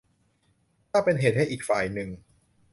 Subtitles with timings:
[0.91, 2.09] ถ้าเป็นเหตุให้อีกฝ่ายหนึ่ง